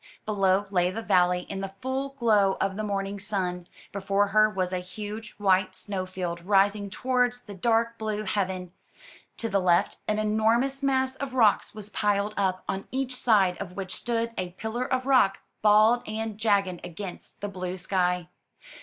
Below 0.25 0.65
lay 0.71 0.89
the 0.89 1.03
valley 1.03 1.41
in 1.41 1.61
the 1.61 1.75
full 1.79 2.15
glow 2.17 2.57
of 2.59 2.75
the 2.75 2.81
morning 2.81 3.19
sun; 3.19 3.67
before 3.91 4.29
her 4.29 4.49
was 4.49 4.73
a 4.73 4.79
huge 4.79 5.33
white 5.37 5.75
snow 5.75 6.07
field 6.07 6.43
rising 6.43 6.89
towards 6.89 7.41
the 7.41 7.53
dark 7.53 7.99
blue 7.99 8.23
heaven; 8.23 8.71
to 9.37 9.47
the 9.47 9.59
left, 9.59 9.97
an 10.07 10.17
enormous 10.17 10.81
mass 10.81 11.15
of 11.17 11.35
rocks 11.35 11.75
was 11.75 11.89
piled 11.89 12.33
up, 12.35 12.63
on 12.67 12.87
each 12.89 13.15
side 13.15 13.59
of 13.61 13.73
which 13.73 13.93
stood 13.95 14.31
a 14.39 14.55
pillar 14.57 14.85
of 14.91 15.05
rock, 15.05 15.37
bald 15.61 16.01
and 16.07 16.39
jagged 16.39 16.83
against 16.83 17.39
the 17.39 17.47
blue 17.47 17.77
sky. 17.77 18.27